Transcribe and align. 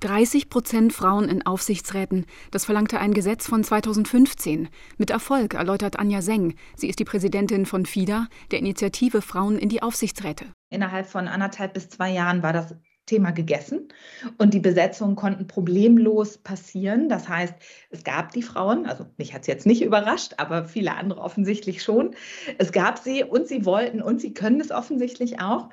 30 0.00 0.48
Prozent 0.48 0.92
Frauen 0.92 1.28
in 1.28 1.44
Aufsichtsräten, 1.44 2.24
das 2.52 2.64
verlangte 2.64 3.00
ein 3.00 3.14
Gesetz 3.14 3.48
von 3.48 3.64
2015. 3.64 4.68
Mit 4.96 5.10
Erfolg, 5.10 5.54
erläutert 5.54 5.98
Anja 5.98 6.22
Seng. 6.22 6.54
Sie 6.76 6.88
ist 6.88 7.00
die 7.00 7.04
Präsidentin 7.04 7.66
von 7.66 7.84
FIDA, 7.84 8.28
der 8.52 8.60
Initiative 8.60 9.22
Frauen 9.22 9.58
in 9.58 9.68
die 9.68 9.82
Aufsichtsräte. 9.82 10.46
Innerhalb 10.70 11.06
von 11.06 11.26
anderthalb 11.26 11.74
bis 11.74 11.88
zwei 11.88 12.12
Jahren 12.12 12.44
war 12.44 12.52
das 12.52 12.76
Thema 13.06 13.32
gegessen 13.32 13.88
und 14.36 14.54
die 14.54 14.60
Besetzungen 14.60 15.16
konnten 15.16 15.48
problemlos 15.48 16.38
passieren. 16.38 17.08
Das 17.08 17.28
heißt, 17.28 17.54
es 17.90 18.04
gab 18.04 18.30
die 18.30 18.42
Frauen, 18.42 18.86
also 18.86 19.06
mich 19.16 19.34
hat 19.34 19.40
es 19.40 19.46
jetzt 19.48 19.66
nicht 19.66 19.82
überrascht, 19.82 20.34
aber 20.36 20.66
viele 20.66 20.94
andere 20.94 21.20
offensichtlich 21.20 21.82
schon. 21.82 22.14
Es 22.58 22.70
gab 22.70 22.98
sie 22.98 23.24
und 23.24 23.48
sie 23.48 23.64
wollten 23.64 24.00
und 24.00 24.20
sie 24.20 24.32
können 24.32 24.60
es 24.60 24.70
offensichtlich 24.70 25.40
auch, 25.40 25.70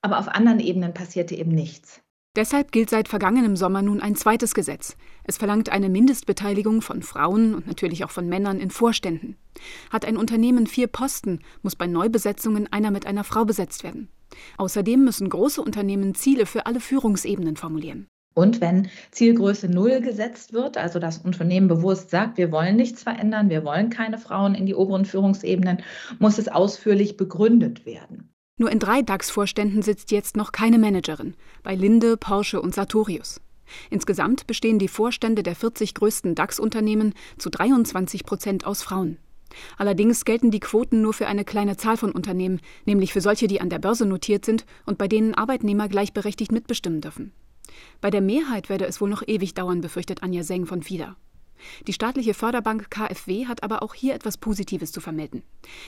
aber 0.00 0.18
auf 0.18 0.28
anderen 0.28 0.60
Ebenen 0.60 0.94
passierte 0.94 1.34
eben 1.34 1.50
nichts. 1.50 2.00
Deshalb 2.36 2.70
gilt 2.70 2.90
seit 2.90 3.08
vergangenem 3.08 3.56
Sommer 3.56 3.80
nun 3.80 4.02
ein 4.02 4.14
zweites 4.14 4.52
Gesetz. 4.52 4.98
Es 5.24 5.38
verlangt 5.38 5.70
eine 5.70 5.88
Mindestbeteiligung 5.88 6.82
von 6.82 7.02
Frauen 7.02 7.54
und 7.54 7.66
natürlich 7.66 8.04
auch 8.04 8.10
von 8.10 8.28
Männern 8.28 8.60
in 8.60 8.70
Vorständen. 8.70 9.36
Hat 9.90 10.04
ein 10.04 10.18
Unternehmen 10.18 10.66
vier 10.66 10.86
Posten, 10.86 11.40
muss 11.62 11.76
bei 11.76 11.86
Neubesetzungen 11.86 12.70
einer 12.70 12.90
mit 12.90 13.06
einer 13.06 13.24
Frau 13.24 13.46
besetzt 13.46 13.84
werden. 13.84 14.10
Außerdem 14.58 15.02
müssen 15.02 15.30
große 15.30 15.62
Unternehmen 15.62 16.14
Ziele 16.14 16.44
für 16.44 16.66
alle 16.66 16.80
Führungsebenen 16.80 17.56
formulieren. 17.56 18.06
Und 18.34 18.60
wenn 18.60 18.88
Zielgröße 19.12 19.66
Null 19.66 20.02
gesetzt 20.02 20.52
wird, 20.52 20.76
also 20.76 20.98
das 20.98 21.16
Unternehmen 21.16 21.68
bewusst 21.68 22.10
sagt, 22.10 22.36
wir 22.36 22.52
wollen 22.52 22.76
nichts 22.76 23.02
verändern, 23.02 23.48
wir 23.48 23.64
wollen 23.64 23.88
keine 23.88 24.18
Frauen 24.18 24.54
in 24.54 24.66
die 24.66 24.74
oberen 24.74 25.06
Führungsebenen, 25.06 25.78
muss 26.18 26.36
es 26.36 26.48
ausführlich 26.48 27.16
begründet 27.16 27.86
werden. 27.86 28.35
Nur 28.58 28.72
in 28.72 28.78
drei 28.78 29.02
DAX-Vorständen 29.02 29.82
sitzt 29.82 30.10
jetzt 30.10 30.34
noch 30.34 30.50
keine 30.50 30.78
Managerin, 30.78 31.34
bei 31.62 31.74
Linde, 31.74 32.16
Porsche 32.16 32.62
und 32.62 32.74
Sartorius. 32.74 33.42
Insgesamt 33.90 34.46
bestehen 34.46 34.78
die 34.78 34.88
Vorstände 34.88 35.42
der 35.42 35.54
40 35.54 35.92
größten 35.92 36.34
DAX-Unternehmen 36.34 37.12
zu 37.36 37.50
23 37.50 38.24
Prozent 38.24 38.66
aus 38.66 38.82
Frauen. 38.82 39.18
Allerdings 39.76 40.24
gelten 40.24 40.50
die 40.50 40.60
Quoten 40.60 41.02
nur 41.02 41.12
für 41.12 41.26
eine 41.26 41.44
kleine 41.44 41.76
Zahl 41.76 41.98
von 41.98 42.12
Unternehmen, 42.12 42.60
nämlich 42.86 43.12
für 43.12 43.20
solche, 43.20 43.46
die 43.46 43.60
an 43.60 43.68
der 43.68 43.78
Börse 43.78 44.06
notiert 44.06 44.46
sind 44.46 44.64
und 44.86 44.96
bei 44.96 45.06
denen 45.06 45.34
Arbeitnehmer 45.34 45.88
gleichberechtigt 45.88 46.50
mitbestimmen 46.50 47.02
dürfen. 47.02 47.32
Bei 48.00 48.10
der 48.10 48.22
Mehrheit 48.22 48.70
werde 48.70 48.86
es 48.86 49.02
wohl 49.02 49.10
noch 49.10 49.22
ewig 49.26 49.52
dauern, 49.52 49.82
befürchtet 49.82 50.22
Anja 50.22 50.42
Seng 50.42 50.64
von 50.64 50.82
FIDA. 50.82 51.16
Die 51.86 51.92
staatliche 51.92 52.34
Förderbank 52.34 52.90
KfW 52.90 53.46
hat 53.46 53.62
aber 53.62 53.82
auch 53.82 53.94
hier 53.94 54.14
etwas 54.14 54.38
Positives 54.38 54.92
zu 54.92 55.00
vermelden. 55.00 55.42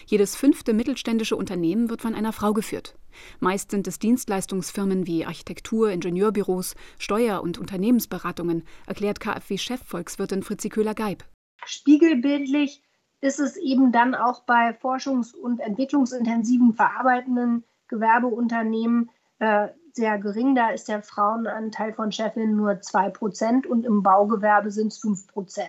Jedes 0.07 0.37
fünfte 0.37 0.73
mittelständische 0.73 1.37
Unternehmen 1.37 1.91
wird 1.91 2.03
von 2.03 2.15
einer 2.15 2.33
Frau 2.33 2.53
geführt. 2.53 2.97
Meist 3.41 3.71
sind 3.71 3.87
es 3.87 3.99
Dienstleistungsfirmen 3.99 5.07
wie 5.07 5.25
Architektur, 5.25 5.91
Ingenieurbüros, 5.91 6.75
Steuer- 6.99 7.43
und 7.43 7.59
Unternehmensberatungen, 7.59 8.65
erklärt 8.87 9.21
KfW-Chefvolkswirtin 9.21 10.43
Fritzi 10.43 10.69
Köhler-Geib. 10.69 11.25
Spiegelbildlich 11.65 12.83
ist 13.21 13.41
es 13.41 13.57
eben 13.57 13.93
dann 13.93 14.15
auch 14.15 14.45
bei 14.45 14.71
forschungs- 14.71 15.35
und 15.35 15.61
entwicklungsintensiven 15.61 16.75
verarbeitenden 16.75 17.65
Gewerbeunternehmen 17.89 19.11
äh, 19.41 19.69
sehr 19.95 20.19
gering. 20.19 20.55
Da 20.55 20.71
ist 20.71 20.89
der 20.89 21.03
Frauenanteil 21.03 21.93
von 21.93 22.13
Chefinnen 22.13 22.57
nur 22.57 22.73
2% 22.73 23.67
und 23.67 23.85
im 23.85 24.03
Baugewerbe 24.03 24.71
sind 24.71 24.93
es 24.93 25.03
5%. 25.03 25.61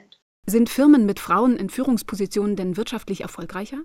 Sind 0.46 0.70
Firmen 0.70 1.06
mit 1.06 1.20
Frauen 1.20 1.58
in 1.58 1.70
Führungspositionen 1.70 2.56
denn 2.56 2.78
wirtschaftlich 2.78 3.22
erfolgreicher? 3.22 3.80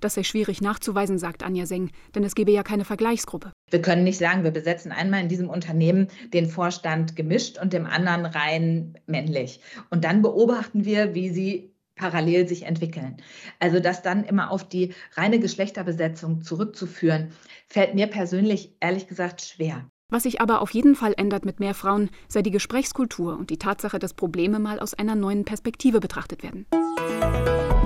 Das 0.00 0.14
sei 0.14 0.22
schwierig 0.22 0.60
nachzuweisen, 0.60 1.18
sagt 1.18 1.42
Anja 1.42 1.66
Seng, 1.66 1.90
denn 2.14 2.24
es 2.24 2.34
gebe 2.34 2.50
ja 2.50 2.62
keine 2.62 2.84
Vergleichsgruppe. 2.84 3.52
Wir 3.70 3.82
können 3.82 4.04
nicht 4.04 4.18
sagen, 4.18 4.44
wir 4.44 4.50
besetzen 4.50 4.92
einmal 4.92 5.20
in 5.20 5.28
diesem 5.28 5.48
Unternehmen 5.48 6.08
den 6.32 6.48
Vorstand 6.48 7.16
gemischt 7.16 7.58
und 7.60 7.72
dem 7.72 7.86
anderen 7.86 8.26
rein 8.26 8.98
männlich. 9.06 9.60
Und 9.90 10.04
dann 10.04 10.22
beobachten 10.22 10.84
wir, 10.84 11.14
wie 11.14 11.30
sie 11.30 11.74
parallel 11.98 12.48
sich 12.48 12.62
entwickeln. 12.62 13.18
Also 13.58 13.80
das 13.80 14.00
dann 14.00 14.24
immer 14.24 14.50
auf 14.50 14.66
die 14.66 14.94
reine 15.14 15.38
Geschlechterbesetzung 15.38 16.40
zurückzuführen, 16.40 17.32
fällt 17.66 17.94
mir 17.94 18.06
persönlich 18.06 18.74
ehrlich 18.80 19.06
gesagt 19.06 19.42
schwer. 19.42 19.84
Was 20.10 20.22
sich 20.22 20.40
aber 20.40 20.62
auf 20.62 20.70
jeden 20.70 20.94
Fall 20.94 21.12
ändert 21.18 21.44
mit 21.44 21.60
mehr 21.60 21.74
Frauen, 21.74 22.08
sei 22.28 22.40
die 22.40 22.50
Gesprächskultur 22.50 23.36
und 23.36 23.50
die 23.50 23.58
Tatsache, 23.58 23.98
dass 23.98 24.14
Probleme 24.14 24.58
mal 24.58 24.80
aus 24.80 24.94
einer 24.94 25.14
neuen 25.14 25.44
Perspektive 25.44 26.00
betrachtet 26.00 26.42
werden. 26.42 26.64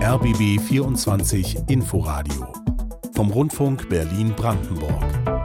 RBB 0.00 0.60
24 0.60 1.68
Inforadio 1.68 2.52
vom 3.12 3.30
Rundfunk 3.30 3.88
Berlin-Brandenburg. 3.88 5.41